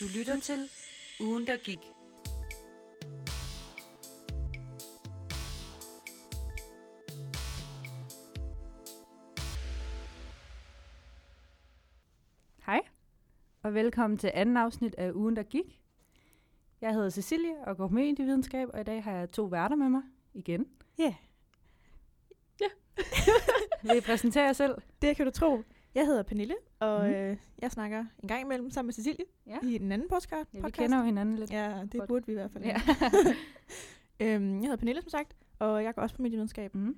[0.00, 0.68] Du lytter til
[1.20, 1.78] Ugen, der gik.
[12.66, 12.80] Hej,
[13.62, 15.80] og velkommen til anden afsnit af Ugen, der gik.
[16.80, 19.88] Jeg hedder Cecilie og går på medievidenskab, og i dag har jeg to værter med
[19.88, 20.02] mig
[20.34, 20.66] igen.
[20.98, 21.14] Ja.
[22.60, 22.68] Ja.
[23.82, 24.74] Vil I præsentere jer selv?
[25.02, 25.62] Det kan du tro.
[25.94, 27.08] Jeg hedder Pernille, og Mhm.
[27.08, 27.14] mm.
[27.14, 29.58] øh, jeg snakker en gang imellem sammen med Cecilie Ja.
[29.62, 30.54] i den anden podcast.
[30.54, 31.52] ja vi kender jo hinanden lidt.
[31.52, 32.08] Ja, det Godt.
[32.08, 32.64] burde vi i hvert fald.
[32.64, 32.76] Ja.
[34.20, 36.74] øhm, jeg hedder Pernille, som sagt, og jeg går også på medievidenskab.
[36.74, 36.96] mm.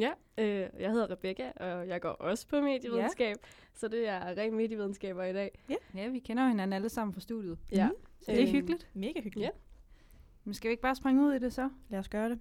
[0.00, 3.48] Ja, øh, jeg hedder Rebecca, og jeg går også på medievidenskab, ja.
[3.74, 5.58] så det er ren medievidenskaber i dag.
[5.94, 7.58] ja, vi kender jo hinanden alle sammen fra studiet.
[7.72, 7.86] Ja.
[7.86, 7.96] Mhm.
[8.20, 8.88] Så det er Øhm, hyggeligt.
[8.94, 9.44] Mega hyggeligt.
[9.46, 9.50] Ja.
[10.44, 11.70] Men skal vi ikke bare springe ud i det så?
[11.88, 12.38] Lad os gøre det.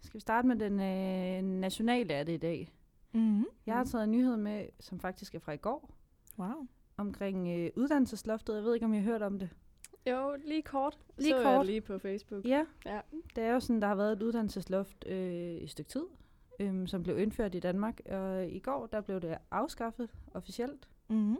[0.00, 2.72] Skal vi starte med den øh, nationale af det i dag?
[3.14, 3.46] Mm-hmm.
[3.66, 5.90] Jeg har taget en nyhed med, som faktisk er fra i går,
[6.38, 6.66] Wow.
[6.96, 8.54] omkring øh, uddannelsesloftet.
[8.56, 9.50] Jeg ved ikke, om I har hørt om det.
[10.10, 10.98] Jo, lige kort.
[11.18, 11.66] Lige så Jeg kort.
[11.66, 12.44] lige på Facebook.
[12.44, 13.00] Ja, Ja.
[13.36, 16.02] det er jo sådan, der har været et uddannelsesloft øh, i et stykke tid,
[16.60, 18.00] øh, som blev indført i Danmark.
[18.10, 21.36] Og i går, der blev det afskaffet officielt, Mm-hmm.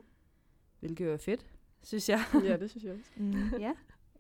[0.80, 1.46] hvilket jo er fedt,
[1.82, 2.20] synes jeg.
[2.44, 3.10] ja, det synes jeg også.
[3.16, 3.32] Mm.
[3.58, 3.72] ja.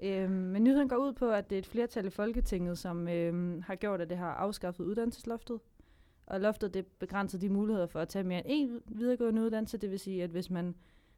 [0.02, 3.62] Øh, men nyheden går ud på, at det er et flertal i Folketinget, som øh,
[3.62, 5.60] har gjort, at det har afskaffet uddannelsesloftet.
[6.32, 9.78] Og loftet det begrænser de muligheder for at tage mere end én videregående uddannelse.
[9.78, 10.64] Det vil sige, at hvis man,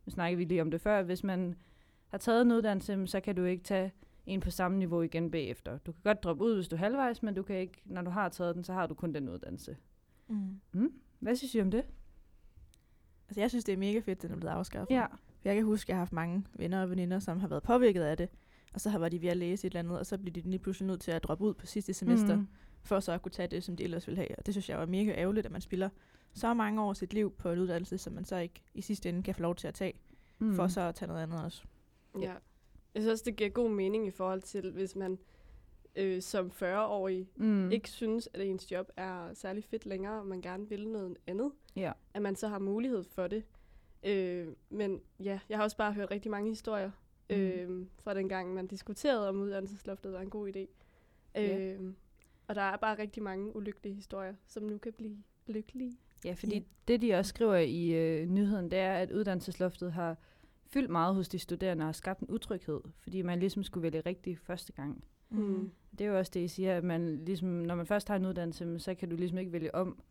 [0.07, 1.55] nu snakker vi lige om det før, hvis man
[2.09, 3.93] har taget en uddannelse, så kan du ikke tage
[4.27, 5.79] en på samme niveau igen bagefter.
[5.79, 8.11] Du kan godt droppe ud, hvis du er halvvejs, men du kan ikke, når du
[8.11, 9.77] har taget den, så har du kun den uddannelse.
[10.29, 10.61] Mm.
[10.73, 10.93] Mm.
[11.19, 11.85] Hvad synes I om det?
[13.29, 14.95] Altså, jeg synes, det er mega fedt, at den er blevet afskaffet.
[14.95, 15.07] Ja.
[15.45, 18.03] Jeg kan huske, at jeg har haft mange venner og veninder, som har været påvirket
[18.03, 18.29] af det.
[18.75, 20.41] Og så har været de ved at læse et eller andet, og så bliver de
[20.41, 22.37] lige pludselig nødt til at droppe ud på sidste semester.
[22.37, 22.47] Mm.
[22.83, 24.39] for så at kunne tage det, som de ellers ville have.
[24.39, 25.89] Og det synes jeg var mega ærgerligt, at man spiller
[26.33, 29.23] så mange år sit liv på en uddannelse, som man så ikke i sidste ende
[29.23, 29.93] kan få lov til at tage,
[30.39, 30.55] Mm.
[30.55, 31.63] for så at tage noget andet også.
[32.21, 32.33] Ja.
[32.95, 35.19] Jeg synes også, det giver god mening i forhold til, hvis man
[35.97, 37.47] øh, som 40-årig mm.
[37.47, 37.71] mm.
[37.71, 41.53] ikke synes, at ens job er særlig fedt længere, og man gerne vil noget andet,
[41.77, 41.93] Ja.
[42.15, 43.45] at man så har mulighed for det.
[44.07, 46.91] Øh, men ja, jeg har også bare hørt rigtig mange historier
[47.31, 47.37] Mm.
[47.37, 50.67] øh, fra den gang, man diskuterede om uddannelsesloftet var en god idé.
[51.35, 51.73] Ja.
[51.75, 51.93] Øh,
[52.49, 55.99] og der er bare rigtig mange ulykkelige historier, som nu kan blive lykkelige.
[56.25, 56.63] Ja, fordi Ja.
[56.89, 60.17] det, de også skriver i øh, nyheden, det er, at uddannelsesloftet har
[60.67, 64.41] fyldt meget hos de studerende og skabt en utryghed, fordi man ligesom skulle vælge rigtigt
[64.41, 65.05] første gang.
[65.31, 65.71] Mm.
[65.99, 68.27] Det er jo også det, I siger, at man ligesom, når man først har en
[68.27, 70.03] uddannelse, så kan du ligesom ikke vælge om.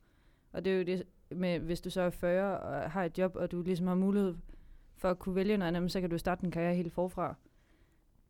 [0.52, 3.36] Og det er jo det med, hvis du så er 40 og har et job,
[3.36, 4.36] og du ligesom har mulighed
[5.04, 7.36] for at kunne vælge noget andet, så kan du starte en karriere helt forfra.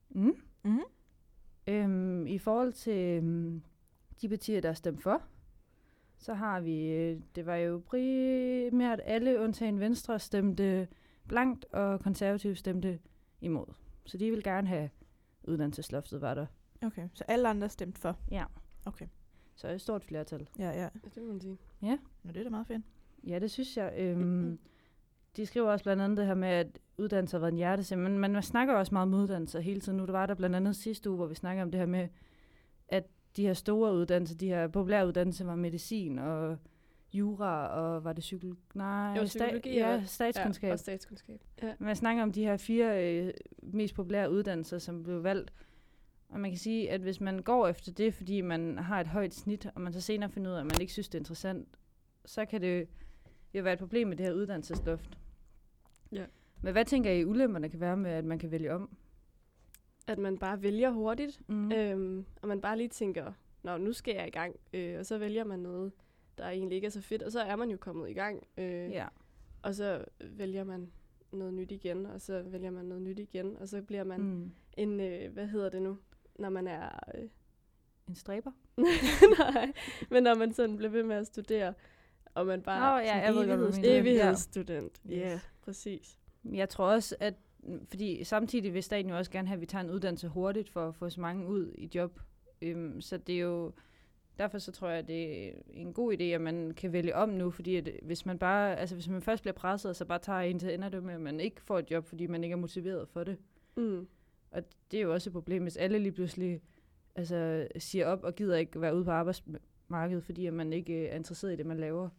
[0.09, 0.35] Mm.
[0.63, 0.79] Mm.
[1.67, 3.61] Øhm, I forhold til øhm,
[4.21, 5.21] de partier, der har stemt for,
[6.17, 10.87] så har vi, øh, det var jo primært alle undtagen Venstre stemte
[11.27, 12.99] blankt, og konservative stemte
[13.41, 13.65] imod.
[14.05, 14.89] Så de vil gerne have
[15.43, 16.45] uddannelsesloftet, var der.
[16.81, 18.17] Okay, så alle andre stemte for.
[18.31, 18.45] Ja.
[18.85, 19.07] Okay.
[19.55, 20.49] Så et stort flertal.
[20.59, 20.81] Ja, ja.
[20.81, 21.57] Ja, det må man sige.
[22.23, 22.83] Nå, det er da meget fedt.
[23.27, 23.93] Ja, det synes jeg.
[23.97, 24.59] Øhm,
[25.37, 28.17] de skriver også blandt andet det her med, at uddannelse har været en hjertesag, men
[28.19, 29.97] man, man snakker også meget om uddannelse hele tiden.
[29.97, 32.07] Nu der var der blandt andet sidste uge, hvor vi snakker om det her med,
[32.87, 33.03] at
[33.37, 36.57] de her store uddannelser, de her populære uddannelser var medicin og
[37.13, 38.59] jura, og var det psykologi?
[38.73, 40.67] Nej, Jo, psykologi ja, og- statskundskab.
[40.67, 41.41] Ja, og statskundskab.
[41.63, 41.73] Ja.
[41.79, 43.33] Man snakker om de her fire øh,
[43.63, 45.53] mest populære uddannelser, som blev valgt.
[46.29, 49.33] Og man kan sige, at hvis man går efter det, fordi man har et højt
[49.33, 51.67] snit, og man så senere finder ud af, at man ikke synes, det er interessant,
[52.25, 52.87] så kan det
[53.53, 55.17] jo være et problem med det her uddannelsesloft.
[56.63, 58.89] Men hvad tænker I, ulemperne kan være med, at man kan vælge om?
[60.07, 61.71] At man bare vælger hurtigt, Mm.
[61.71, 64.55] Øhm, og man bare lige tænker, Nå, nu skal jeg i gang.
[64.73, 65.91] Øh, og så vælger man noget,
[66.37, 67.23] der egentlig ikke er så fedt.
[67.23, 68.47] Og så er man jo kommet i gang.
[68.57, 69.07] Øh, ja.
[69.61, 70.91] Og så vælger man
[71.31, 73.57] noget nyt igen, og så vælger man noget nyt igen.
[73.57, 74.51] Og så bliver man mm.
[74.77, 75.97] En, øh, hvad hedder det nu,
[76.39, 76.89] når man er...
[77.15, 77.23] Øh,
[78.09, 78.51] En stræber?
[79.39, 79.71] nej,
[80.09, 81.73] men når man sådan bliver ved med at studere,
[82.33, 82.79] og man bare...
[82.95, 83.93] Nå, ja, jeg ved godt, hvad du evigheds- mener.
[83.93, 83.99] Ja.
[83.99, 85.01] Evighedsstudent.
[85.09, 86.19] Ja, yeah, præcis.
[86.51, 87.33] Jeg tror også, at
[87.87, 90.87] fordi samtidig vil staten jo også gerne have, at vi tager en uddannelse hurtigt for
[90.87, 92.19] at få så mange ud i job.
[92.61, 93.71] Øhm, så det er jo,
[94.39, 97.29] derfor så tror jeg, at det er en god idé, at man kan vælge om
[97.29, 100.19] nu, fordi at hvis man bare, altså hvis man først bliver presset, og så bare
[100.19, 102.53] tager en til ender det med, at man ikke får et job, fordi man ikke
[102.53, 103.37] er motiveret for det.
[103.75, 104.07] Mm.
[104.51, 106.61] Og det er jo også et problem, hvis alle lige pludselig
[107.15, 111.09] altså, siger op og gider ikke være ude på arbejdsmarkedet, fordi at man ikke øh,
[111.09, 112.09] er interesseret i det, man laver.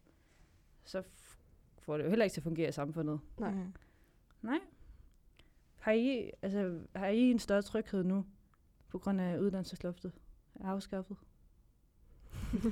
[0.85, 1.03] Så
[1.79, 3.21] får det jo heller ikke til at fungere i samfundet.
[3.39, 3.51] Nej.
[3.51, 3.73] Mm.
[4.45, 4.61] Nej.
[5.77, 8.25] Har I, altså, har I en større tryghed nu,
[8.89, 10.13] på grund af uddannelsesloftet
[10.55, 11.17] er afskaffet?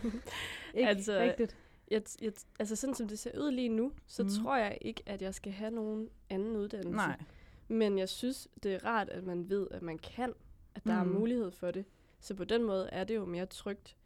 [0.75, 1.57] ikke Altså, rigtigt.
[1.91, 4.29] Jeg, jeg, altså sådan som det ser ud lige nu, så mm.
[4.29, 6.97] tror jeg ikke, at jeg skal have nogen anden uddannelse.
[6.97, 7.23] Nej.
[7.69, 10.33] Men jeg synes, det er rart, at man ved, at man kan,
[10.75, 11.15] at der mm.
[11.15, 11.85] Er mulighed for det.
[12.21, 13.97] Så på den måde er det jo mere trygt.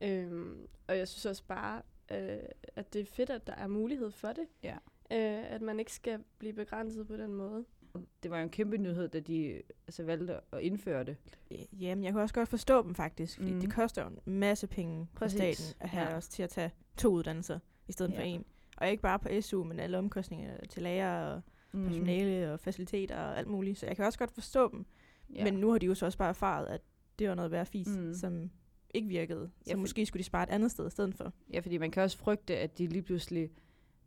[0.00, 2.38] Øhm, og jeg synes også bare, øh,
[2.76, 4.46] at det er fedt, at der er mulighed for det.
[4.62, 4.76] Ja.
[5.14, 7.64] Øh, at man ikke skal blive begrænset på den måde.
[8.22, 11.16] Det var jo en kæmpe nyhed, da de altså, valgte at indføre det.
[11.80, 13.54] Jamen, jeg kan også godt forstå dem faktisk, fordi Mhm.
[13.56, 13.60] mm.
[13.60, 16.16] det koster jo en masse penge for staten at have Ja.
[16.16, 17.58] os til at tage to uddannelser
[17.88, 18.18] i stedet ja.
[18.18, 18.44] for en.
[18.76, 21.84] Og ikke bare på SU, men alle omkostninger til lærer og Mm.
[21.86, 23.78] personale og faciliteter og alt muligt.
[23.78, 24.86] Så jeg kan også godt forstå dem.
[25.34, 25.44] Ja.
[25.44, 26.80] Men nu har de jo så også bare erfaret, at
[27.18, 28.14] det var noget værd fis, Mm.
[28.14, 28.50] som
[28.94, 29.50] ikke virkede.
[29.56, 31.32] Så ja, for- måske skulle de spare et andet sted i stedet for.
[31.52, 33.50] Ja, fordi man kan også frygte, at de lige pludselig...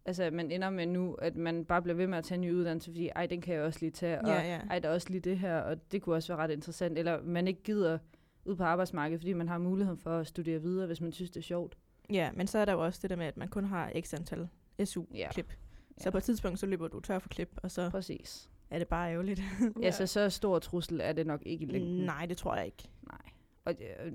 [0.07, 2.41] Altså, at man ender med nu, at man bare bliver ved med at tage en
[2.41, 4.59] ny uddannelse, fordi ej, den kan jeg også lige tage, og Ja, ja.
[4.69, 6.97] ej, der er også lige det her, og det kunne også være ret interessant.
[6.97, 7.97] Eller man ikke gider
[8.45, 11.39] ud på arbejdsmarkedet, fordi man har muligheden for at studere videre, hvis man synes, det
[11.39, 11.77] er sjovt.
[12.09, 14.13] Ja, men så er der jo også det der med, at man kun har x
[14.13, 14.47] antal
[14.85, 15.49] SU-klip.
[15.49, 16.03] Ja.
[16.03, 18.49] Så på et tidspunkt, så løber du tør for klip, og så Præcis.
[18.69, 19.39] er det bare ærgerligt.
[19.81, 19.85] Ja.
[19.85, 21.97] Altså, så stor trussel er det nok ikke i længden.
[22.05, 22.89] Nej, det tror jeg ikke.
[23.07, 23.21] Nej.
[23.65, 23.73] Og
[24.05, 24.11] øh,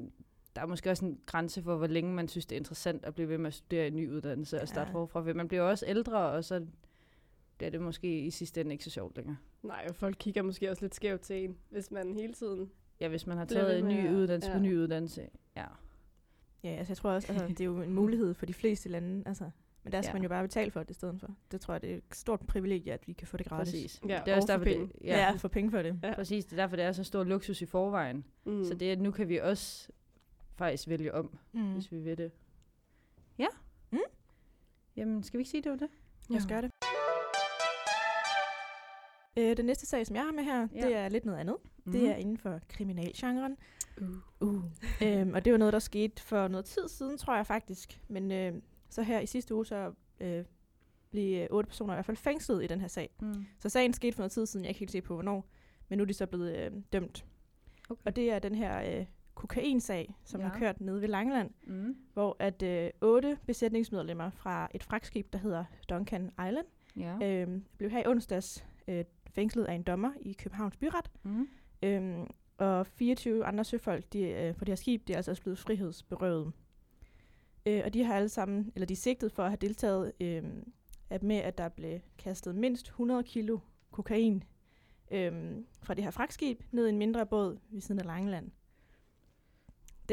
[0.57, 3.15] der er måske også en grænse for, hvor længe man synes, det er interessant at
[3.15, 4.95] blive ved med at studere en ny uddannelse og starte Ja.
[4.95, 5.21] forfra.
[5.23, 6.67] For Man bliver også ældre, og så
[7.57, 9.37] bliver det måske i sidste ende ikke så sjovt længere.
[9.63, 12.71] Nej, og folk kigger måske også lidt skævt til en, hvis man hele tiden...
[13.01, 14.57] Ja, hvis man har taget en ny uddannelse ja.
[14.57, 15.29] på ny uddannelse.
[15.57, 15.65] Ja.
[16.65, 19.23] Ja, altså jeg tror også, altså, det er jo en mulighed for de fleste lande,
[19.27, 19.51] altså.
[19.85, 20.11] Men der skal Ja.
[20.11, 20.15] ja.
[20.15, 21.35] man jo bare betale for det i stedet for.
[21.53, 23.73] Det tror jeg, det er et stort privilegie, at vi kan få det gratis.
[23.73, 24.01] Præcis.
[24.09, 25.05] Ja, det er også og for derfor, det, penge.
[25.05, 25.99] ja, Ja, ja få penge for det.
[26.03, 26.15] Ja.
[26.15, 26.45] præcis.
[26.45, 28.25] Det er derfor, det er så stor luksus i forvejen.
[28.45, 28.65] Mm.
[28.65, 29.89] Så det er, at nu kan vi også
[30.55, 31.61] faktisk vælge om, mm.
[31.61, 31.73] Mm.
[31.73, 32.33] hvis vi vil det.
[33.39, 33.47] Ja.
[33.91, 33.99] Mm.
[34.97, 35.89] Jamen, skal vi ikke sige, det var det?
[36.29, 36.71] Lad os gøre det.
[39.37, 40.87] Øh, den næste sag, som jeg har med her, Ja.
[40.87, 41.57] det er lidt noget andet.
[41.85, 41.93] Mm.
[41.93, 43.57] Det er inden for kriminalgenren.
[44.01, 44.09] Uh.
[44.49, 44.65] Uh.
[45.03, 48.01] øhm, og det var noget, der skete for noget tid siden, tror jeg faktisk.
[48.09, 48.55] Men øh,
[48.89, 50.45] så her i sidste uge, så øh,
[51.11, 53.11] blev øh, otte personer i hvert fald fængslet i den her sag.
[53.21, 53.47] Mm.
[53.59, 55.49] Så sagen skete for noget tid siden, jeg kan ikke helt se på hvornår.
[55.89, 57.25] Men nu er de så blevet øh, dømt.
[57.91, 58.03] Okay.
[58.05, 60.47] Og det er den her øh, kokainsag, som ja.
[60.49, 61.97] Har kørt nede ved Langeland, Mm.
[62.13, 67.19] hvor at øh, otte besætningsmedlemmer fra et fragtskib, der hedder Duncan Island, Ja.
[67.23, 71.11] øh, blev her i onsdags øh, fængslet af en dommer i Københavns Byret.
[71.23, 71.49] Mm.
[71.83, 72.27] Øhm,
[72.59, 75.59] og 24 andre søfolk de, øh, på det her skib, de er altså også blevet
[75.59, 76.53] frihedsberøvet.
[77.67, 80.43] Øh, og de har alle sammen, eller de er sigtet for at have deltaget øh,
[81.11, 83.59] at med, at der blev kastet mindst 100 kilo
[83.91, 84.45] kokain
[85.11, 85.33] øh,
[85.83, 88.51] fra det her fragtskib ned i en mindre båd ved siden af Langeland.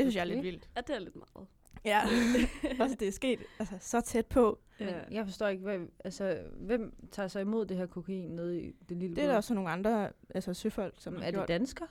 [0.05, 0.25] Det synes okay.
[0.25, 0.69] jeg er lidt vildt.
[0.75, 1.47] Ja, det er lidt meget.
[1.85, 2.01] Ja,
[2.83, 4.59] også det er sket altså, så tæt på.
[4.79, 8.71] Men jeg forstår ikke, hvad, altså, hvem tager sig imod det her kokain nede i
[8.89, 11.47] det lille Det er der også nogle andre altså, søfolk, som har er gjort.
[11.47, 11.87] det danskere?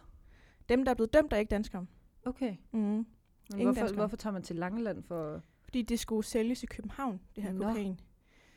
[0.69, 1.87] Dem, der er blevet dømt, er ikke danskere.
[2.25, 2.57] Okay.
[2.73, 2.79] Mm.
[2.81, 3.07] Men
[3.51, 3.97] Ingen hvorfor, danskere.
[4.01, 5.43] hvorfor tager man til Langeland for...
[5.65, 7.65] Fordi det skulle sælges i København, det her Nå.
[7.65, 8.01] kokain.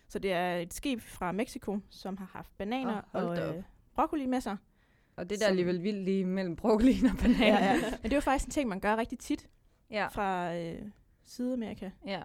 [0.07, 3.63] Så det er et skib fra Mexico, som har haft bananer hold og øh,
[3.95, 4.57] broccoli med sig.
[5.21, 7.45] Og det er der Som- alligevel vildt lige mellem broccolin og bananer.
[7.45, 7.73] Ja, ja.
[7.91, 9.49] Men det er jo faktisk en ting, man gør rigtig tit
[9.89, 10.07] ja.
[10.07, 10.81] fra øh,
[11.23, 11.89] Sydamerika.
[12.07, 12.21] ja.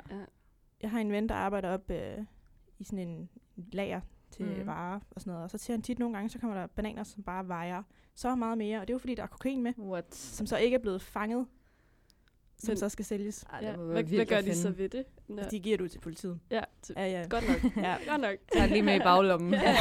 [0.82, 2.18] Jeg har en ven, der arbejder op øh,
[2.78, 3.28] i sådan en
[3.72, 4.00] lager
[4.30, 4.66] til mm.
[4.66, 5.44] varer og sådan noget.
[5.44, 7.82] Og så ser han tit nogle gange, så kommer der bananer, som bare vejer
[8.14, 8.80] så meget mere.
[8.80, 10.14] Og det er jo fordi, der er kokain med, What?
[10.14, 11.46] som så ikke er blevet fanget,
[12.58, 13.42] som Men- så skal sælges.
[13.42, 13.68] Ej, Ja.
[13.72, 15.04] det Hvad, hvad gør de så ved det?
[15.28, 15.42] Nå.
[15.42, 15.48] Ja.
[15.48, 16.40] De giver det ud til politiet.
[16.50, 17.26] Ja, til, Ja, ja.
[17.30, 17.76] godt nok.
[17.84, 17.96] Ja.
[18.08, 18.34] godt nok.
[18.52, 19.54] Tag lige med i baglommen.
[19.64, 19.76] Ja.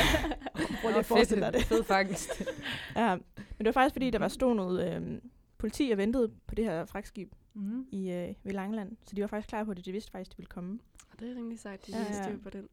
[0.82, 1.70] Prøv lige at forestille dig fedt.
[1.70, 1.78] det.
[1.78, 2.30] Fed fangst.
[2.96, 5.22] Ja, men det var faktisk fordi, der var stod noget øh,
[5.58, 7.86] politi og ventede på det her fragtskib mm.
[7.92, 8.92] i, øh, ved Langeland.
[9.08, 9.86] Så de var faktisk klar på det.
[9.86, 10.80] De vidste faktisk, de ville komme.
[11.12, 12.24] Og det er rimelig sejt, de Ja, ja, ja.
[12.24, 12.68] styr på den.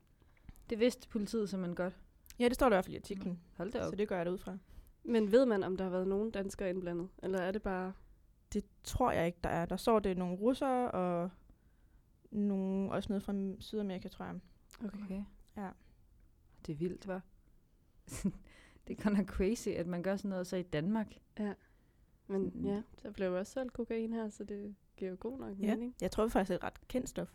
[0.70, 1.96] Det vidste politiet simpelthen godt.
[2.38, 3.40] Ja, det står der i hvert fald i artiklen.
[3.56, 3.90] Hold da op.
[3.92, 4.56] Så det gør jeg det ud fra.
[5.04, 7.08] Men ved man, om der har været nogen danskere indblandet?
[7.22, 7.92] Eller er det bare...
[8.52, 9.66] Det tror jeg ikke, der er.
[9.66, 11.30] Der står det nogle russere og
[12.30, 14.34] nogle, også noget fra Sydamerika, tror jeg.
[14.84, 15.02] Okay.
[15.04, 15.24] Okay.
[15.56, 15.68] Ja.
[16.66, 17.20] Det er vildt, hva'?
[18.88, 21.06] det er godt nok crazy, at man gør sådan noget så i Danmark.
[22.26, 22.64] Men Mm.
[22.66, 25.66] ja, der blev også solgt kokain her, så det giver jo god nok Ja.
[25.74, 25.94] mening.
[26.00, 27.34] Jeg tror faktisk, det er et ret kendt stof.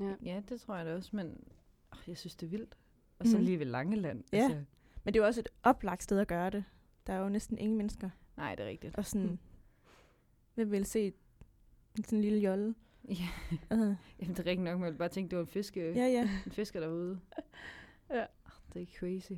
[0.00, 0.14] Ja.
[0.24, 1.44] Ja, det tror jeg da også, men
[1.92, 2.76] oh, jeg synes, det er vildt.
[3.18, 3.44] Og så Mhm.
[3.44, 4.24] lige ved Langeland.
[4.32, 4.36] Ja.
[4.38, 4.64] Altså,
[5.04, 6.64] Men det er jo også et oplagt sted at gøre det.
[7.06, 8.10] Der er jo næsten ingen mennesker.
[8.36, 8.96] nej, det er rigtigt.
[8.96, 9.38] Og sådan, Mm.
[10.54, 11.06] Hvem vil se
[11.98, 12.74] en sådan en lille jolle?
[13.08, 13.28] Ja,
[13.70, 16.06] Altså, jamen, det er rigtigt nok, jeg ville bare tænke, det var en, fiske, ja,
[16.06, 16.28] ja.
[16.46, 17.18] en fisker derude.
[18.10, 18.24] Ja.
[18.74, 19.32] Det er crazy.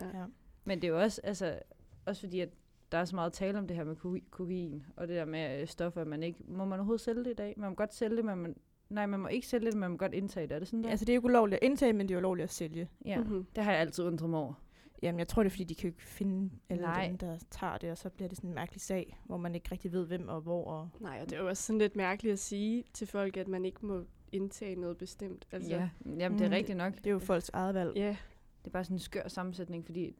[0.00, 0.24] ja.
[0.64, 1.58] Men det er jo også, altså,
[2.06, 2.48] også fordi, at
[2.92, 5.60] der er så meget tale om det her med ko- kokain, og det der med
[5.62, 7.54] øh, stoffer, at man ikke, må man overhovedet sælge det i dag?
[7.56, 8.56] Man må godt sælge det, men man,
[8.88, 10.54] nej, man må ikke sælge det, men man må godt indtage det.
[10.54, 10.90] Er det sådan der?
[10.90, 12.88] Altså, det er jo ikke ulovligt at indtage, men det er jo ulovligt at sælge.
[13.04, 13.46] ja, Mhm.
[13.56, 14.54] det har jeg altid undret mig over.
[15.02, 17.06] Jamen, jeg tror, det er, fordi de kan jo ikke finde alle Nej.
[17.08, 19.68] dem, der tager det, og så bliver det sådan en mærkelig sag, hvor man ikke
[19.72, 20.64] rigtig ved, hvem og hvor.
[20.64, 20.88] Og...
[21.00, 23.64] Nej, og det er jo også sådan lidt mærkeligt at sige til folk, at man
[23.64, 25.46] ikke må indtage noget bestemt.
[25.52, 25.88] Altså, Ja,
[26.18, 26.54] jamen det er Mm.
[26.54, 26.94] rigtigt nok.
[26.96, 27.92] Det er jo folks eget valg.
[27.96, 28.16] ja.
[28.62, 30.14] Det er bare sådan en skør sammensætning, fordi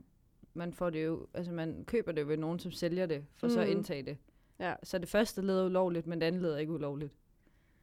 [0.54, 3.50] man får det jo, altså man køber det ved nogen, som sælger det, for mm.
[3.52, 3.76] så at Mm.
[3.76, 4.16] indtage det.
[4.60, 4.74] Ja.
[4.82, 7.12] Så det første led er ulovligt, men det andet led er ikke ulovligt.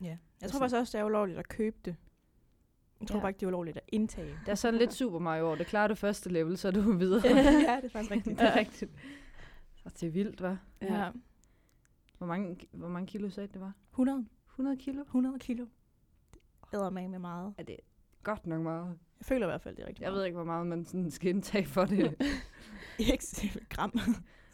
[0.02, 0.06] Ja.
[0.06, 1.96] Jeg Altså- tror faktisk også, det er ulovligt at købe det.
[3.02, 3.18] Jeg tror Ja.
[3.18, 3.22] ja.
[3.22, 4.28] bare ikke, det er ulovligt at indtage.
[4.46, 5.56] Det er sådan lidt Super Mario over.
[5.56, 7.22] Det klarer det første level, så er du videre.
[7.36, 8.40] ja, det er faktisk rigtigt.
[8.40, 8.92] det er rigtigt.
[9.86, 10.56] Og det er vildt, hva'?
[10.82, 11.10] Ja.
[12.18, 13.74] Hvor mange, hvor mange kilo sagde det var?
[13.92, 15.02] 100, 100 kilo?
[15.02, 15.66] 100 kilo.
[16.72, 17.54] Det æder med med meget.
[17.58, 17.78] Er det
[18.24, 18.98] godt nok meget?
[19.20, 21.12] Jeg føler i hvert fald, det er rigtig Jeg ved ikke, hvor meget man sådan
[21.12, 22.16] skal indtage for det.
[23.00, 23.26] ikke
[23.70, 23.92] gram.
[23.92, 24.04] Det,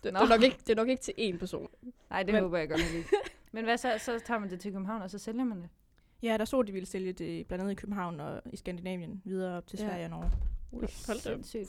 [0.04, 1.68] det, er nok ikke, det er nok ikke til én person.
[2.10, 3.10] Nej, det Men- håber jeg godt nok ikke.
[3.52, 3.94] Men hvad så?
[3.98, 5.70] Så tager man det til København, og så sælger man det?
[6.24, 9.58] Ja, der så, de ville sælge det blandt andet i København og i Skandinavien videre
[9.58, 9.86] op til Ja.
[9.88, 10.32] Sverige og Norge.
[11.08, 11.68] Hold da op.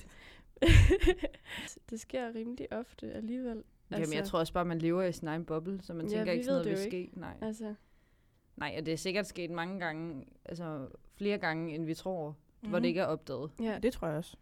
[1.91, 3.63] Det sker rimelig ofte alligevel.
[3.91, 6.33] Jamen, jeg tror også bare, man lever i sin egen boble, så man Ja, tænker
[6.33, 7.11] ikke sådan noget det vil ske.
[7.13, 7.37] Nej.
[7.41, 7.75] Altså,
[8.57, 12.29] Nej, og det er sikkert sket mange gange, altså flere gange, end vi tror,
[12.63, 12.69] mm.
[12.69, 12.83] hvor Mhm.
[12.83, 13.51] det ikke er opdaget.
[13.61, 13.65] ja.
[13.65, 14.37] Ja, det tror jeg også.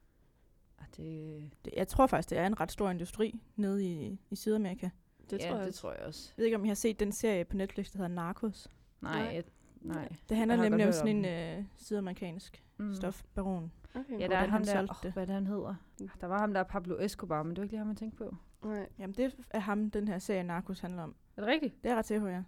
[0.79, 4.37] Og det, Det, jeg tror faktisk, det er en ret stor industri nede i, i
[4.37, 4.89] Sydamerika.
[5.31, 5.81] det ja, tror jeg det også.
[5.81, 6.33] tror jeg også.
[6.37, 8.69] Jeg ved ikke, om I har set den serie på Netflix, der hedder Narcos.
[9.01, 9.35] Nej, Nej.
[9.35, 9.45] jeg,
[9.83, 10.17] nej.
[10.29, 12.85] Det handler nemlig om sådan om en øh, sydamerikansk Mm.
[12.85, 12.95] mm.
[12.95, 13.73] stofbaron.
[13.95, 14.21] Okay.
[14.21, 15.13] Ja, der er ham han der, solgte oh, det.
[15.13, 15.75] hvad er det, han hedder?
[16.21, 18.37] Der var ham der Pablo Escobar, men det var ikke lige ham, jeg tænkte på.
[18.65, 18.89] Nej.
[18.99, 21.15] Jamen, det er ham, den her serie Narcos handler om.
[21.37, 21.85] Er det rigtigt?
[21.85, 22.43] Det er ret til, ja.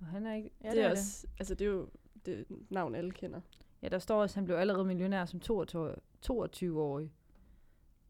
[0.00, 0.50] Og han er ikke...
[0.64, 1.88] Ja, det er også, altså det er jo
[2.26, 3.40] det navn, alle kender.
[3.82, 5.94] Ja, der står også, at han blev allerede millionær som 22
[6.30, 7.12] 22-årig.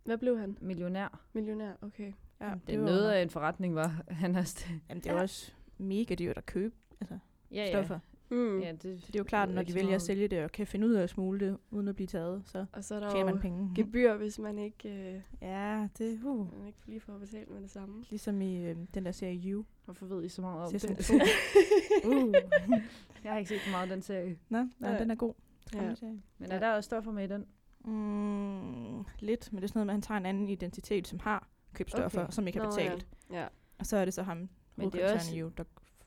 [0.04, 0.58] Hvad blev han?
[0.60, 1.20] Millionær.
[1.32, 2.12] Millionær, okay.
[2.40, 5.20] Ja, Det er noget af en forretning, var han er st- Jamen, det er jo
[5.20, 7.18] også mega dyrt at købe altså,
[7.52, 7.98] ja, stoffer.
[8.30, 8.60] Mm.
[8.60, 10.86] Ja, det, det er jo klart, når de vælger at sælge det og kan finde
[10.86, 13.24] ud af at smule det, uden at blive taget, så Og så er der tjener
[13.24, 13.70] man jo penge.
[13.82, 16.58] gebyr, hvis man ikke, øh, Ja, det uh.
[16.58, 18.04] man ikke lige får betalt med det samme.
[18.10, 19.64] Ligesom i øh, den der serie You.
[19.84, 21.14] Hvorfor ved I så meget om Sæson to.
[22.10, 22.34] uh.
[23.24, 24.36] jeg har ikke set så meget af den serie.
[24.48, 24.98] Nå, nej, Ja.
[24.98, 25.34] den er god.
[25.74, 25.82] Ja.
[25.82, 25.92] Ja.
[26.02, 26.54] Men Ja.
[26.54, 27.46] er der også stoffer med i den?
[27.84, 31.18] Mm, lidt, men det er sådan noget med, at han tager en anden identitet, som
[31.18, 32.32] har købt stoffer, Okay.
[32.32, 33.06] som ikke har Nå, betalt.
[33.30, 33.40] Ja.
[33.40, 33.46] ja.
[33.78, 35.64] Og så er det så ham, Men det er også- i You, der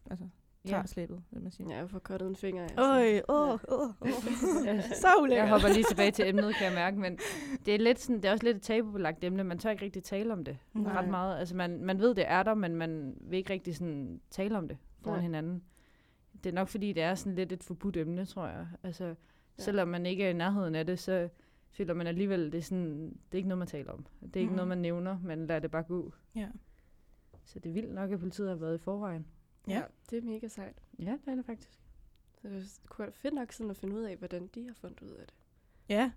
[0.10, 0.26] altså,
[0.68, 1.70] tager slæbet, vil man sige.
[1.70, 2.78] Ja, jeg får kottet en finger af.
[2.78, 4.10] Øj, åh, åh, åh.
[5.02, 5.38] Så ulækkert.
[5.46, 7.18] Jeg hopper lige tilbage til emnet, kan jeg mærke, men
[7.66, 9.44] det er, lidt sådan, det er også lidt et tabubelagt emne.
[9.44, 10.94] Man tør ikke rigtig tale om det Nej.
[10.94, 11.40] ret meget.
[11.40, 14.68] Altså man, man ved, det er der, men man vil ikke rigtig sådan tale om
[14.68, 15.22] det foran Nej.
[15.22, 15.64] hinanden.
[16.44, 18.68] Det er nok, fordi det er sådan lidt et forbudt emne, tror jeg.
[18.84, 19.14] Altså, ja.
[19.58, 21.30] selvom man ikke er i nærheden af det, så
[21.72, 24.06] føler man alligevel, det er, sådan, det er ikke noget, man taler om.
[24.22, 24.56] Det er ikke Mhm.
[24.56, 26.14] noget, man nævner, man lader det bare gå.
[26.36, 26.48] Ja.
[27.46, 29.26] Så det er vildt nok, at politiet har været i forvejen.
[29.68, 29.84] Ja.
[30.10, 30.82] Det er mega sejt.
[31.00, 31.72] Ja, det er det faktisk.
[32.42, 35.10] Så det kunne fedt nok sådan at finde ud af, hvordan de har fundet ud
[35.12, 35.36] af det.
[35.90, 36.12] Ja,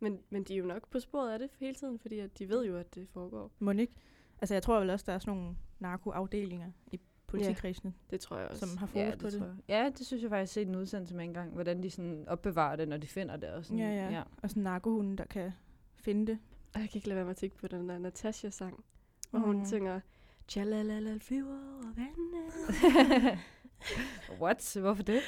[0.00, 2.48] Men, men de er jo nok på sporet af det hele tiden, fordi at de
[2.48, 3.50] ved jo, at det foregår.
[3.58, 3.92] må ikke.
[4.40, 8.48] Altså, jeg tror vel også, der er sådan nogle narkoafdelinger i politikredsene, Det tror jeg
[8.48, 8.66] også.
[8.66, 9.40] som har fokus Ja, på det, det.
[9.40, 9.56] tror jeg.
[9.68, 12.28] ja, det synes jeg faktisk, jeg har set en udsendelse med engang, hvordan de sådan
[12.28, 13.48] opbevarer det, når de finder det.
[13.50, 13.78] Og sådan.
[13.78, 14.22] Ja, ja, ja.
[14.42, 15.52] Og sådan narkohunden, der kan
[15.94, 16.38] finde det.
[16.74, 18.84] Og jeg kan ikke lade være med at tænke på den der Natasha-sang,
[19.30, 19.64] hvor hun Mm.
[19.66, 20.00] synger
[20.48, 23.38] Tjalalala flyver over vandet.
[24.42, 24.76] What?
[24.80, 25.20] Hvorfor det?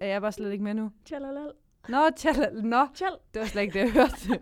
[0.00, 0.90] Er jeg bare slet ikke med nu?
[1.04, 1.52] Tjalalal.
[1.88, 3.12] Nå, tjalla, nå, Tjal.
[3.34, 4.40] det var slet ikke det, jeg hørte.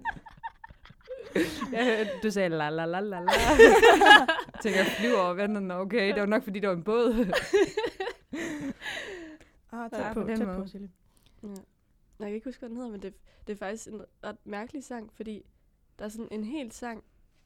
[1.72, 3.32] jeg hørte, du sagde la la la la la.
[3.32, 5.62] jeg tænker, jeg flyver over vandet.
[5.62, 7.32] Nå, okay, det var nok, fordi det var en båd.
[9.72, 10.58] Ah, Ja, tæt på på, den tæt måde.
[10.58, 10.90] på, Silje.
[11.42, 11.49] Ja.
[12.18, 13.14] Jeg kan ikke huske, hvad den hedder, men det,
[13.46, 15.42] det er faktisk en ret mærkelig sang, fordi
[15.99, 17.04] der er sådan en hel sang,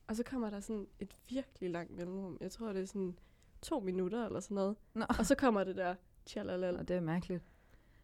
[0.08, 2.38] og så kommer der sådan et virkelig langt mellemrum.
[2.40, 3.18] Jeg tror, det er sådan
[3.62, 4.76] to minutter eller sådan noget.
[4.94, 5.04] Nå.
[5.18, 5.94] Og så kommer det der
[6.24, 6.76] tjalalal.
[6.76, 7.42] Og det er mærkeligt.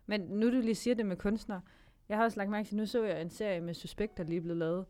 [0.06, 1.60] Men nu du lige siger det med kunstnere,
[2.08, 4.40] jeg har også lagt mærke til, nu så jeg en serie med Suspekt, der lige
[4.40, 4.86] blevet lavet.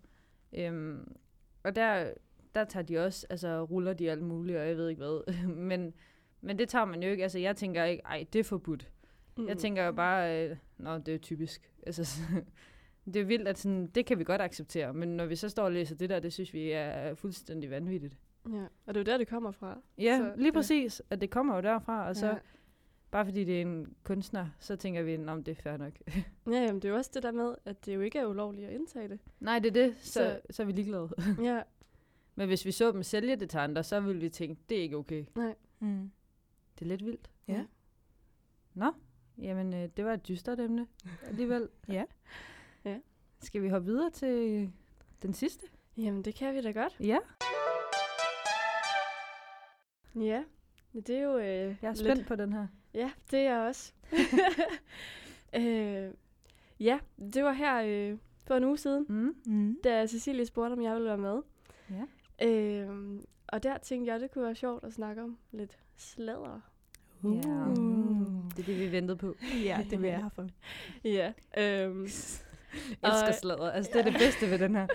[0.53, 1.17] Øhm,
[1.63, 2.13] og der,
[2.55, 5.35] der tager de også, altså ruller de alt muligt, og jeg ved ikke hvad.
[5.69, 5.95] men,
[6.41, 7.23] men det tager man jo ikke.
[7.23, 8.91] Altså jeg tænker ikke, ej, det er forbudt.
[9.39, 9.49] Mm.
[9.49, 11.73] Jeg tænker jo bare, øh, nå, det er typisk.
[11.87, 12.03] Altså,
[13.05, 15.65] det er vildt, at sådan, det kan vi godt acceptere, men når vi så står
[15.65, 18.17] og læser det der, det synes vi er fuldstændig vanvittigt.
[18.53, 19.79] Ja, og det er jo der, det kommer fra.
[19.99, 22.35] Ja, Så, lige præcis, at det kommer jo derfra, og så ja.
[23.11, 25.93] bare fordi det er en kunstner, så tænker vi, om det er fair nok.
[26.53, 28.67] Ja, jamen, det er jo også det der med, at det jo ikke er ulovligt
[28.69, 29.19] at indtage det.
[29.41, 31.09] Nej, det er det, så, så, Så- er vi ligeglade.
[31.49, 31.63] ja,
[32.35, 34.83] Men hvis vi så dem sælge det til andre, så ville vi tænke, det er
[34.83, 35.25] ikke okay.
[35.81, 36.11] Mm.
[36.79, 37.31] Det er lidt vildt.
[37.49, 37.65] Ja.
[38.75, 38.93] Nå,
[39.39, 40.87] jamen øh, det var et dystert emne
[41.27, 41.69] alligevel.
[41.89, 42.05] Ja.
[43.43, 44.71] Skal vi hoppe videre til
[45.23, 45.67] den sidste?
[45.97, 46.97] jamen det kan vi da godt.
[47.01, 47.19] Ja,
[50.15, 50.43] Ja,
[50.95, 52.67] det er jo øh, jeg er lidt- spændt på den her.
[52.95, 53.93] Ja, det er jeg også.
[55.61, 56.11] øh,
[56.81, 56.99] ja,
[57.35, 59.35] det var her øh, for en uge siden, Mm.
[59.47, 59.77] Mm.
[59.85, 61.41] da Cecilie spurgte, om jeg ville være med.
[61.91, 62.47] Ja.
[62.49, 66.61] Øh, og der tænkte jeg, det kunne være sjovt at snakke om lidt sladder.
[67.25, 67.29] Ja.
[67.29, 68.51] Uh.
[68.51, 69.35] Det er det, vi ventede på.
[69.65, 70.49] Ja, det vil jeg have for.
[71.05, 71.33] Ja.
[71.59, 72.09] Øh,
[73.03, 73.71] Jeg elsker sladder.
[73.71, 74.87] Altså, det er det bedste ved den her.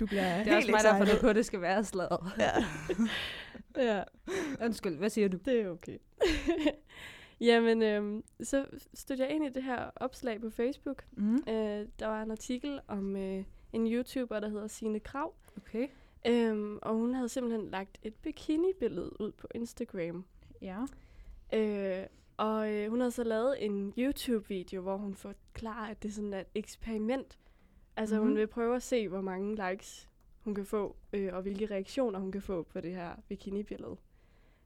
[0.00, 2.34] Du bliver Det er også mig, der har fundet på, at det skal være sladder.
[2.38, 2.64] Ja.
[3.94, 4.02] ja,
[4.64, 5.36] Undskyld, hvad siger du?
[5.36, 5.98] det er okay.
[7.40, 11.04] Jamen, øhm, så stødte jeg ind i det her opslag på Facebook.
[11.12, 11.34] Mm.
[11.34, 15.34] Øh, der var en artikel om øh, en YouTuber, der hedder Sine Krav.
[15.56, 15.88] Okay.
[16.26, 20.24] Øhm, og hun havde simpelthen lagt et bikini-billede ud på Instagram.
[20.62, 20.78] Ja.
[21.52, 22.06] Øh,
[22.42, 26.32] og øh, hun havde så lavet en YouTube-video, hvor hun forklarer, at det er sådan
[26.32, 27.38] et eksperiment.
[27.96, 28.26] Altså mm-hmm.
[28.26, 28.30] Mhm.
[28.34, 32.18] hun vil prøve at se, hvor mange likes hun kan få, øh, og hvilke reaktioner
[32.18, 33.96] hun kan få på det her bikini-billede.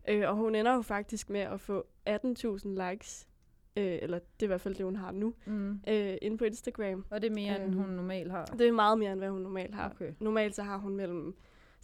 [0.08, 3.28] Øh, og hun ender jo faktisk med at få 18.000 likes,
[3.76, 5.80] øh, eller det er i hvert fald det, hun har nu, Mm.
[5.88, 7.04] øh, inde på Instagram.
[7.10, 8.44] Og det er mere, end Øhm, hun normalt har.
[8.44, 9.90] Det er meget mere, end hvad hun normalt har.
[9.90, 10.12] Okay.
[10.20, 11.36] Normalt så har hun mellem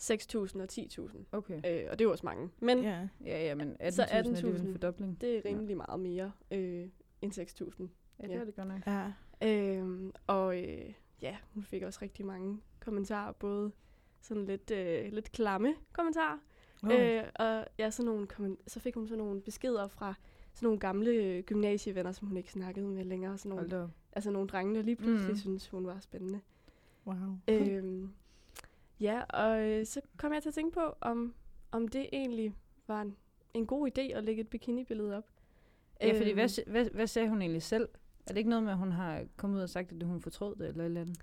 [0.02, 1.54] 6.000 og 10.000, Okay.
[1.54, 2.50] øh, og det er jo også mange.
[2.60, 3.08] Men Ja.
[3.24, 4.60] Ja, ja, men 18.000 Så er alligevel 18.000.
[4.66, 5.20] en fordobling.
[5.20, 6.88] det er rimelig meget mere øh,
[7.22, 7.88] end 6.000.
[8.20, 8.40] Ja, det Ja.
[8.40, 8.86] er det godt nok.
[8.86, 9.12] Ja.
[9.44, 10.92] Øhm, og øh,
[11.22, 13.72] ja, hun fik også rigtig mange kommentarer, både
[14.20, 16.38] sådan lidt, øh, lidt klamme kommentarer,
[16.84, 16.90] Oh.
[16.92, 20.14] øh, og ja, sådan nogle kommen- så fik hun sådan nogle beskeder fra
[20.54, 23.38] sådan nogle gamle øh, gymnasievenner, som hun ikke snakkede med længere.
[23.38, 23.90] Sådan nogle, Hold da op.
[24.12, 25.36] altså nogle drenge, der lige pludselig mm.
[25.36, 26.40] synes hun var spændende.
[27.06, 27.16] wow.
[27.48, 28.10] øhm,
[29.02, 31.34] ja, og øh, så kom jeg til at tænke på, om,
[31.70, 32.54] om det egentlig
[32.86, 33.16] var en,
[33.54, 35.24] en god idé at lægge et bikini-billede op.
[36.00, 37.88] Ja, fordi Øhm, hvad, si- hvad, hvad sagde hun egentlig selv?
[38.26, 40.56] Er det ikke noget med, at hun har kommet ud og sagt, at hun fortrød
[40.56, 41.18] det, eller et eller andet?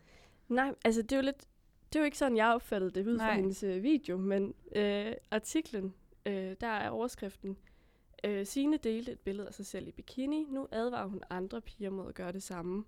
[0.47, 1.45] Nej, altså det er jo lidt,
[1.93, 5.13] det er jo ikke sådan, jeg opfattede det ud fra hendes øh, video, men øh,
[5.31, 5.93] artiklen,
[6.25, 7.57] øh, der er overskriften,
[8.23, 11.89] øh, Signe delte et billede af sig selv i bikini, nu advarer hun andre piger
[11.89, 12.85] mod at gøre det samme.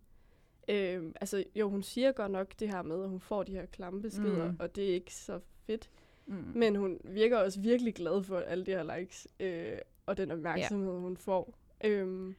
[0.69, 3.65] Øh, altså jo, hun siger godt nok det her med, at hun får de her
[3.65, 4.57] klamme beskeder, Mm.
[4.59, 5.89] og det er ikke så fedt,
[6.25, 6.35] Mm.
[6.55, 10.93] men hun virker også virkelig glad for alle de her likes, øh, og den opmærksomhed,
[10.93, 10.99] ja.
[10.99, 11.53] hun får.
[11.83, 12.33] Øh,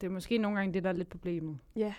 [0.00, 1.58] Det er måske nogle gange det, der er lidt problemet.
[1.76, 1.94] Ja,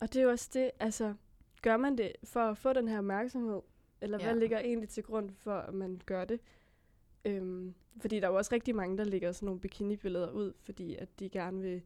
[0.00, 1.14] og det er jo også det, altså,
[1.62, 3.60] gør man det for at få den her opmærksomhed?
[4.00, 4.18] Eller.
[4.18, 4.24] Ja.
[4.24, 6.40] hvad ligger egentlig til grund for, at man gør det?
[7.24, 10.96] Øhm, fordi der er jo også rigtig mange, der lægger sådan nogle bikini-billeder ud, fordi
[10.96, 11.82] at de gerne vil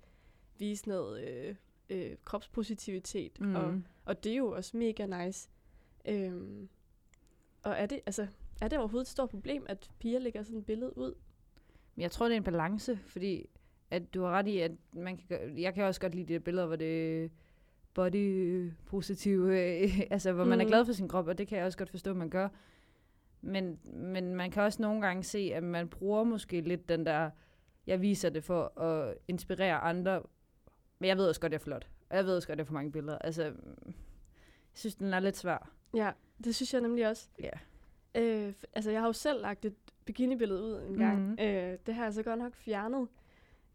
[0.58, 1.54] vise noget øh,
[1.90, 3.54] øh, kropspositivitet, mm.
[3.54, 5.48] og, og det er jo også mega nice.
[6.04, 6.68] Øhm,
[7.62, 8.26] og er det, altså,
[8.60, 11.14] er det overhovedet et stort problem, at piger lægger sådan et billede ud?
[11.94, 13.46] Men jeg tror, det er en balance, fordi
[13.90, 16.32] at du har ret i, at man kan gøre, jeg kan også godt lide de
[16.32, 17.30] der billeder, hvor det
[17.94, 20.68] body positiv, øh, altså hvor man er Mm.
[20.68, 22.48] glad for sin krop, og det kan jeg også godt forstå, at man gør.
[23.40, 27.30] Men, men man kan også nogle gange se, at man bruger måske lidt den der,
[27.86, 30.22] jeg viser det for at inspirere andre,
[30.98, 31.86] men jeg ved også godt, jeg er flot.
[32.10, 33.18] Og jeg ved også godt, jeg får mange billeder.
[33.18, 33.52] Altså, jeg
[34.74, 35.70] synes, den er lidt svær.
[35.94, 36.10] Ja,
[36.44, 37.28] det synes jeg nemlig også.
[37.40, 37.50] Ja.
[38.14, 41.20] Øh, altså, jeg har jo selv lagt et bikinibillede ud en gang.
[41.22, 41.36] Mhm.
[41.40, 43.08] Øh, det har jeg så godt nok fjernet.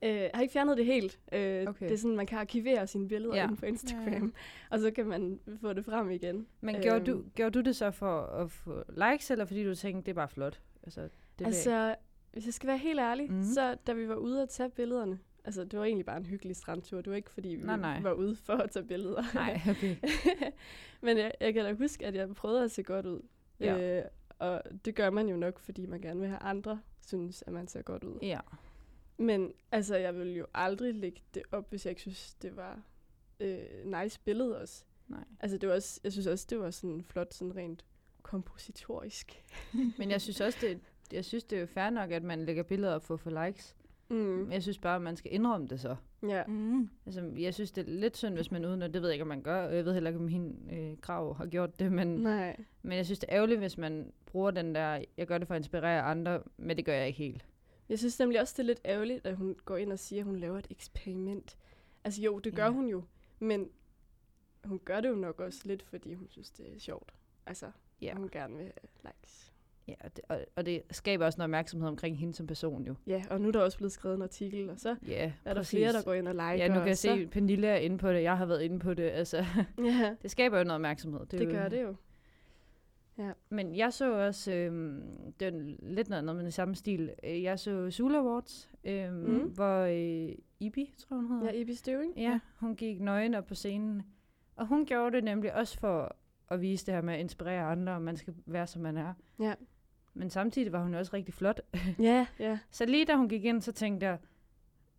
[0.04, 1.20] Øh, jeg har ikke fjernet det helt.
[1.32, 1.86] Øh, Okay.
[1.86, 3.44] Det er sådan, man kan arkivere sine billeder Ja.
[3.44, 4.22] inde på Instagram, Ja,
[4.70, 6.48] og så kan man få det frem igen.
[6.62, 7.06] Men gjorde, Øhm.
[7.06, 10.16] du, gjorde du det så for at få likes, eller fordi du tænkte, det er
[10.16, 10.62] bare flot?
[10.84, 11.96] Altså, det jeg altså,
[12.32, 13.38] hvis jeg skal være helt ærlig, Mhm.
[13.38, 13.44] mm.
[13.44, 16.56] så da vi var ude at tage billederne, altså det var egentlig bare en hyggelig
[16.56, 18.02] strandtur, det var ikke fordi, vi Nej, nej.
[18.02, 19.24] var ude for at tage billeder.
[19.34, 19.96] Nej, okay.
[21.02, 23.22] Men jeg, jeg kan da huske, at jeg prøvede at se godt ud.
[23.60, 23.98] Ja.
[24.00, 24.06] Øh,
[24.40, 27.68] og det gør man jo nok, fordi man gerne vil have andre synes, at man
[27.68, 28.20] ser godt ud.
[28.22, 28.40] Ja.
[29.18, 32.82] Men altså, jeg ville jo aldrig lægge det op, hvis jeg ikke synes, det var
[33.40, 34.84] øh, nice billede også.
[35.08, 35.24] Nej.
[35.40, 37.86] Altså, det var også, jeg synes også, det var sådan flot, sådan rent
[38.22, 39.44] kompositorisk.
[39.98, 40.80] Men jeg synes også, det,
[41.12, 43.76] jeg synes, det er jo fair nok, at man lægger billeder op for få likes.
[44.12, 44.52] Mm.
[44.52, 45.96] Jeg synes bare, at man skal indrømme det så.
[46.24, 46.44] Ja.
[46.48, 46.90] Mm.
[47.06, 49.22] Altså, jeg synes, det er lidt synd, hvis man uden, og det ved jeg ikke,
[49.22, 51.92] om man gør, og jeg ved heller ikke, om hende øh, Grav har gjort det,
[51.92, 52.58] men, Nej.
[52.82, 55.56] men jeg synes, det er ærgerligt, hvis man bruger den der, jeg gør det for
[55.56, 57.46] at inspirere andre, men det gør jeg ikke helt.
[57.90, 60.26] Jeg synes nemlig også, det er lidt ærgerligt, at hun går ind og siger, at
[60.26, 61.58] hun laver et eksperiment.
[62.04, 62.70] Altså jo, det gør Ja.
[62.72, 63.04] hun jo,
[63.40, 63.70] men
[64.64, 67.14] hun gør det jo nok også lidt, fordi hun synes, det er sjovt.
[67.46, 67.66] Altså,
[68.02, 68.06] Ja.
[68.08, 68.14] ja.
[68.16, 69.54] hun gerne vil have likes.
[69.88, 72.96] Ja, og det, og, og det skaber også noget opmærksomhed omkring hende som person jo.
[73.08, 75.60] Ja, og nu er der også blevet skrevet en artikel, og så Ja, er der
[75.60, 75.78] præcis.
[75.78, 76.52] flere, der går ind og liker.
[76.52, 78.94] Ja, nu kan jeg se, Pernille er inde på det, jeg har været inde på
[78.94, 79.38] det, altså,
[79.78, 81.20] Ja, det skaber jo noget opmærksomhed.
[81.20, 81.96] det, det jo- gør det jo.
[83.50, 85.02] Men jeg så også, øhm,
[85.40, 87.12] det er lidt noget andet, men i samme stil.
[87.24, 89.40] Øh, Jeg så Zula Awards, øhm, mm.
[89.40, 91.54] Hvor øh, Ibi, tror hun hedder.
[91.54, 92.14] Ja, Ibi Støving.
[92.18, 94.04] ja, hun gik nøgen op på scenen.
[94.56, 96.16] Og hun gjorde det nemlig også for
[96.52, 99.14] at vise det her med at inspirere andre, og man skal være, som man er.
[99.40, 99.54] Ja.
[100.14, 101.62] Men samtidig var hun også rigtig flot.
[102.00, 102.60] Ja, ja.
[102.72, 104.18] Så lige da hun gik ind, så tænkte jeg,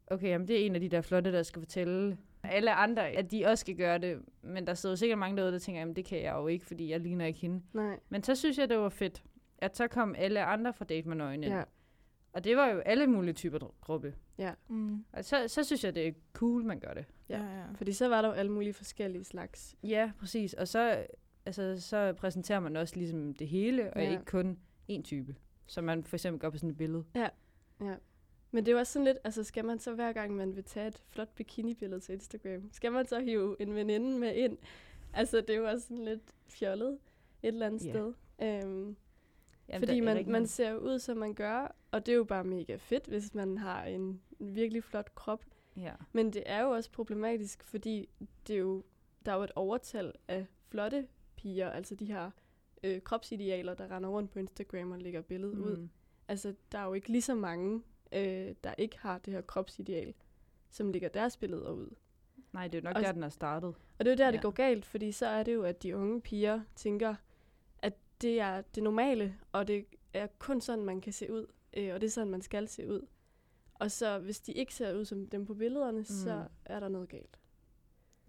[0.06, 3.30] okay, jamen det er en af de der flotte, der skal fortælle alle andre, at
[3.30, 4.22] de også skal gøre det.
[4.42, 6.66] Men der sidder jo sikkert mange derude, der tænker, jamen det kan jeg jo ikke,
[6.66, 7.62] fordi jeg ligner ikke hende.
[7.72, 7.98] Nej.
[8.08, 9.22] Men så synes jeg, det var fedt,
[9.58, 11.54] at så kom alle andre fra Date med Nøgne ind.
[11.54, 11.62] Ja.
[12.32, 14.14] Og det var jo alle mulige typer gruppe.
[14.38, 15.04] Ja, Mm.
[15.12, 17.04] Og så, så synes jeg, det er cool, man gør det.
[17.28, 17.38] Ja.
[17.42, 17.64] Ja, ja.
[17.74, 19.76] fordi så var der jo alle mulige forskellige slags.
[19.82, 20.54] Ja, præcis.
[20.54, 21.06] Og så,
[21.46, 24.10] altså, så præsenterer man også ligesom det hele, og Ja.
[24.10, 24.58] ikke kun
[24.90, 25.36] én type.
[25.66, 27.04] Som man for eksempel gør på sådan et billede.
[27.14, 27.28] Ja.
[28.50, 30.64] Men det er jo også sådan lidt, altså skal man så hver gang man vil
[30.64, 34.58] tage et flot bikini-billede til Instagram, skal man så hive en veninde med ind?
[35.14, 36.98] Altså det er jo også sådan lidt fjollet
[37.42, 37.90] et eller andet Ja.
[37.90, 38.12] sted.
[38.42, 38.96] Øhm,
[39.68, 42.44] Jamen, fordi man, rigtig man ser ud, som man gør, og det er jo bare
[42.44, 45.44] mega fedt, hvis man har en virkelig flot krop.
[45.76, 45.92] Ja.
[46.12, 48.08] Men det er jo også problematisk, fordi
[48.46, 48.82] det er jo,
[49.26, 51.06] der er jo et overtal af flotte
[51.42, 52.30] piger, altså de her
[52.82, 55.64] øh, kropsidealer, der render rundt på Instagram og lægger billedet mm.
[55.64, 55.88] ud.
[56.28, 60.14] Altså, der er jo ikke lige så mange, øh, der ikke har det her kropsideal,
[60.70, 61.88] som lægger deres billeder ud.
[62.52, 63.74] Nej, det er jo nok Og- der, den er startet.
[63.98, 64.32] Og det er jo der, ja.
[64.32, 67.14] Det går galt, fordi så er det jo, at de unge piger tænker,
[67.78, 71.94] at det er det normale, og det er kun sådan, man kan se ud, øh,
[71.94, 73.06] og det er sådan, man skal se ud.
[73.74, 76.04] Og så hvis de ikke ser ud som dem på billederne, mm.
[76.04, 77.38] så er der noget galt.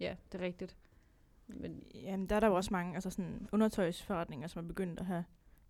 [0.00, 0.76] Ja, det er rigtigt.
[1.46, 5.06] Men Jamen, der er der jo også mange altså sådan undertøjsforretninger, som er begyndt at
[5.06, 5.24] have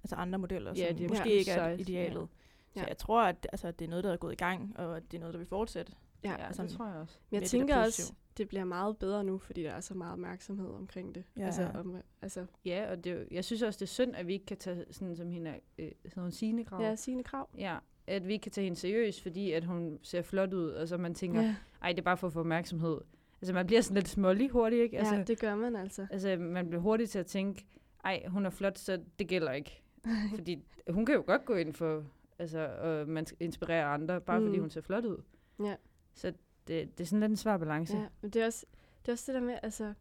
[0.05, 2.21] altså andre modeller, Ja, som måske ja, ikke er size, idealet.
[2.21, 2.27] ja.
[2.75, 2.87] Så Ja.
[2.87, 5.17] jeg tror, at altså, det er noget, der er gået i gang, og at det
[5.17, 5.93] er noget, der vil fortsætte.
[6.25, 7.19] Ja, ja, altså, det tror jeg også.
[7.31, 9.95] Men jeg med det tænker også, det bliver meget bedre nu, fordi der er så
[9.95, 11.25] meget opmærksomhed omkring det.
[11.37, 14.33] Ja, Altså, om, altså Ja, og det, jeg synes også, det er synd, at vi
[14.33, 16.83] ikke kan tage sådan som hende, øh, sådan nogle sinekrav.
[16.83, 17.49] ja, sine krav.
[17.59, 20.89] Ja, at vi ikke kan tage hende seriøst, fordi at hun ser flot ud, og
[20.89, 23.01] så man tænker, Ja, ej, det er bare for at få opmærksomhed.
[23.44, 24.98] Altså, man bliver sådan lidt smålig hurtigt, ikke?
[24.98, 26.07] Altså, ja, det gør man altså.
[26.11, 27.66] altså, man bliver hurtigt til at tænke,
[28.04, 29.83] ej, hun er flot, så det gælder ikke.
[30.35, 32.04] fordi hun kan jo godt gå ind for,
[32.38, 34.46] altså, og man skal inspirere andre, bare mm.
[34.46, 35.22] fordi hun ser flot ud.
[35.64, 35.76] Ja.
[36.14, 36.33] Så
[36.68, 37.96] det, det er sådan lidt en svær balance.
[37.96, 38.66] Ja, men det er også
[39.02, 39.94] det, er også det der med, altså,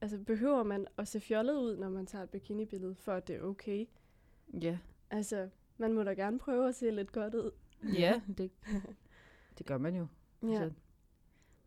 [0.00, 3.36] altså behøver man at se fjollet ud, når man tager et bikinibillede, for at det
[3.36, 3.86] er okay?
[4.62, 4.78] Ja,
[5.10, 7.50] Altså, man må da gerne prøve at se lidt godt ud.
[7.98, 8.50] ja det,
[9.58, 10.06] det gør man jo.
[10.42, 10.70] Ja, Altså,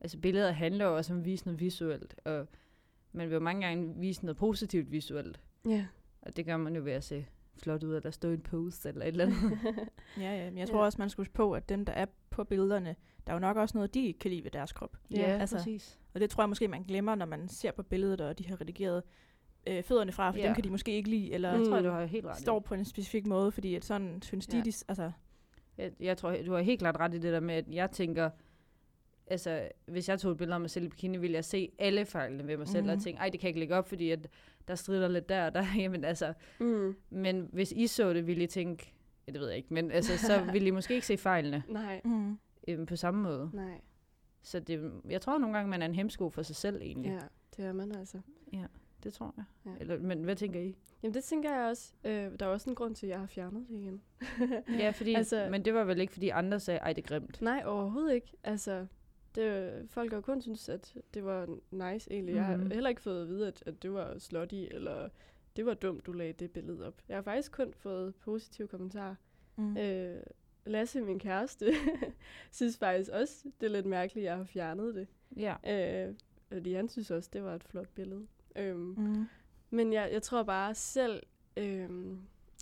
[0.02, 2.48] altså billeder handler jo også om at vise noget visuelt, og
[3.12, 5.40] man vil jo mange gange vise noget positivt visuelt.
[5.66, 5.86] ja.
[6.22, 7.26] Og det gør man jo ved at se
[7.58, 9.60] flot ud, eller stå i en pose, eller et eller andet.
[10.18, 10.74] Ja, ja, men jeg Ja.
[10.74, 12.96] tror også, man skal huske på, at dem, der er på billederne,
[13.28, 14.98] der er jo nok også noget, de ikke kan lide ved deres krop.
[15.12, 16.00] ja, altså, præcis.
[16.14, 18.62] Og det tror jeg måske, man glemmer, når man ser på billedet, og de har
[18.62, 19.04] redigeret
[19.68, 20.46] øh, fødderne fra, for Ja.
[20.46, 21.66] dem kan de måske ikke lide, eller mm.
[21.66, 24.58] tror du har helt ret står på en specifik måde, fordi at sådan synes de,
[24.58, 24.64] Ja.
[24.64, 25.12] de altså,
[25.78, 28.30] Jeg, jeg tror, du har helt klart ret i det der med, at jeg tænker,
[29.28, 32.06] altså, hvis jeg tog et billede af mig selv i bikini, ville jeg se alle
[32.06, 32.90] fejlene ved mig selv, mm.
[32.90, 33.04] og Mhm.
[33.04, 34.28] tænke, ej, det kan jeg ikke lægge op, fordi at
[34.68, 35.66] der strider lidt der og der.
[35.84, 36.96] Jamen, altså, Mm.
[37.10, 38.94] men hvis I så det, ville I tænke,
[39.28, 42.02] ja, det ved jeg ikke, men altså, så ville I måske ikke se fejlene Nej,
[42.06, 42.38] mm.
[42.68, 43.50] øhm, på samme måde.
[43.54, 43.82] nej.
[44.44, 47.12] Så det, jeg tror nogle gange, man er en hemsko for sig selv egentlig.
[47.12, 47.20] Ja,
[47.58, 48.20] det er man altså.
[49.04, 49.44] Det tror jeg.
[49.66, 49.72] Ja.
[49.80, 50.76] Eller, men hvad tænker I?
[51.04, 51.94] Jamen, det tænker jeg også.
[52.04, 54.02] Øh, der er også en grund til, at jeg har fjernet det igen.
[54.80, 57.42] Ja, fordi, altså, men det var vel ikke, fordi andre sagde, ej, det er grimt.
[57.42, 58.34] Nej, overhovedet ikke.
[58.44, 58.88] Altså,
[59.38, 62.36] det, folk har kun synes, at det var nice egentlig.
[62.36, 62.72] Jeg har Mhm.
[62.72, 65.10] heller ikke fået at vide, at, at det var slutty, eller
[65.56, 67.02] det var dumt, du lagde det billede op.
[67.10, 69.16] Jeg har faktisk kun fået positive kommentarer.
[69.56, 69.78] Mm.
[69.78, 70.20] Øh,
[70.66, 71.74] Lasse, min kæreste,
[72.52, 75.08] synes faktisk også, det er lidt mærkeligt, at jeg har fjernet det.
[75.38, 75.56] Ja.
[76.08, 76.16] Øh,
[76.52, 78.28] fordi han synes også, det var et flot billede.
[78.56, 79.26] Øhm, Mm.
[79.70, 81.24] Men jeg, jeg tror bare selv,
[81.58, 82.20] øhm,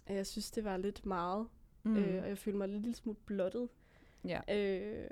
[0.07, 1.47] at jeg synes, det var lidt meget.
[1.83, 1.91] Mm.
[1.91, 1.97] Mm.
[1.97, 3.69] Øh, og jeg følte mig lidt lille smule blottet.
[4.27, 4.41] ja.
[4.57, 5.07] Øh,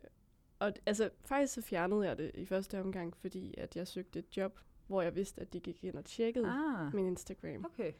[0.67, 4.37] og altså, faktisk så fjernede jeg det i første omgang, fordi at jeg søgte et
[4.37, 6.95] job, hvor jeg vidste, at de gik ind og tjekkede ah.
[6.95, 7.65] Min Instagram.
[7.65, 7.91] okay.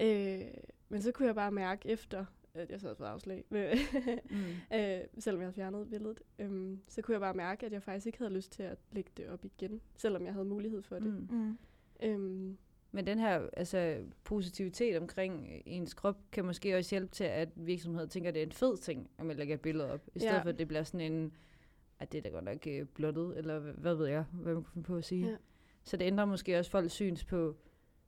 [0.00, 0.46] Øh,
[0.88, 4.36] men så kunne jeg bare mærke efter, at jeg så havde fået afslag, Mm.
[4.76, 8.06] øh, selvom jeg havde fjernet billedet, øh, så kunne jeg bare mærke, at jeg faktisk
[8.06, 11.06] ikke havde lyst til at lægge det op igen, selvom jeg havde mulighed for det.
[11.30, 11.36] Mm.
[11.36, 11.58] Mm.
[12.02, 12.56] Øhm,
[12.92, 18.06] Men den her altså, positivitet omkring ens krop kan måske også hjælpe til, at virksomheder
[18.06, 20.00] tænker, at det er en fed ting, at man lægger et billede op.
[20.14, 20.42] I stedet Ja.
[20.42, 21.32] for, at det bliver sådan en,
[22.00, 24.72] at det er da godt nok øh, blottet, eller hvad, ved jeg, hvad man kunne
[24.72, 25.24] finde på at sige.
[25.24, 25.30] Ja.
[25.30, 25.36] Ja.
[25.82, 27.56] Så det ændrer måske også folks syns på,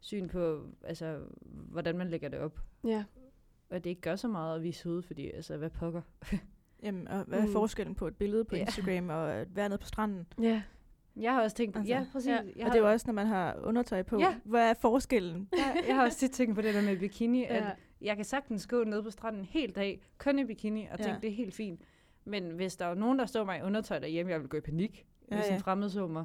[0.00, 2.60] syn på, altså, hvordan man lægger det op.
[2.84, 3.04] ja,
[3.70, 6.02] Og at det ikke gør så meget at vise ud, fordi, altså, hvad pokker?
[6.82, 7.52] Jamen, og hvad er Mm.
[7.52, 8.60] forskellen på et billede på Ja.
[8.60, 10.26] Instagram og at være nede på stranden?
[10.42, 10.62] ja,
[11.16, 12.28] Jeg har også tænkt, Altså, ja, præcis.
[12.28, 12.32] ja.
[12.34, 14.18] Jeg, Og har, det er jo også, når man har undertøj på.
[14.20, 14.34] Ja.
[14.44, 15.48] Hvad er forskellen?
[15.52, 18.24] jeg, jeg har også tit tænkt på det der med bikini, at ja, jeg kan
[18.24, 21.18] sagtens gå ned på stranden en hel dag, kun i bikini, og tænke, Ja.
[21.20, 21.80] det er helt fint.
[22.30, 24.60] Men hvis der er nogen, der står mig i undertøj derhjemme, jeg vil gå i
[24.60, 25.54] panik, Ja, hvis ja.
[25.54, 26.24] en fremmed så mig.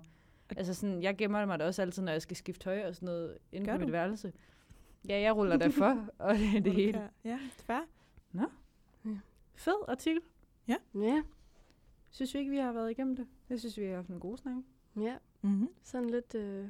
[0.58, 3.06] Altså sådan, jeg gemmer mig da også altid, når jeg skal skifte tøj og sådan
[3.06, 3.92] noget, inde Gør på mit du?
[3.92, 4.34] værelse.
[5.10, 7.10] Ja, jeg ruller derfor, og det er det hele.
[7.24, 7.80] Ja, fair.
[9.56, 10.22] Fed artikel.
[10.68, 10.76] ja,
[12.12, 13.28] Synes vi ikke, vi har været igennem det?
[13.50, 14.56] Jeg synes, vi har haft en god snak.
[15.02, 15.16] ja.
[15.42, 15.70] Mm-hmm.
[15.84, 16.68] Sådan lidt øh,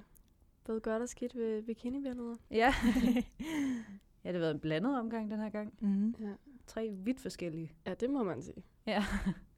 [0.63, 2.35] både godt og skidt ved bikinibilleder.
[2.51, 2.73] Ja.
[4.23, 5.73] ja, det har været en blandet omgang den her gang.
[5.79, 6.15] mm-hmm.
[6.19, 6.33] Ja
[6.67, 7.71] tre vidt forskellige.
[7.85, 8.63] Ja, det må man sige.
[8.85, 9.03] Ja.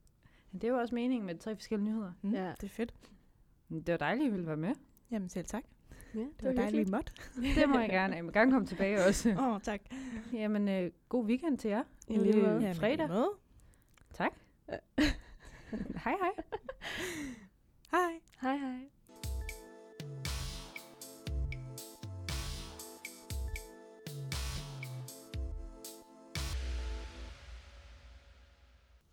[0.62, 2.12] det var også meningen med tre forskellige nyheder.
[2.22, 2.34] Mm.
[2.34, 2.54] Ja.
[2.62, 2.94] Det er fedt.
[3.70, 4.74] Det var dejligt, at I ville være med.
[5.12, 5.64] Jamen selv tak.
[6.14, 7.04] Ja, det, det var, var dejligt mod.
[7.60, 8.16] det må jeg gerne.
[8.16, 9.30] Jeg må gerne komme tilbage også.
[9.30, 9.82] Åh, oh, tak.
[10.34, 11.84] Jamen, øh, god weekend til jer.
[12.08, 12.76] En lille øh, måde.
[12.76, 13.08] fredag.
[13.08, 13.32] Måde.
[14.14, 14.32] Tak.
[16.04, 16.32] hej hej.
[17.92, 18.20] hej.
[18.42, 18.90] Hej hej.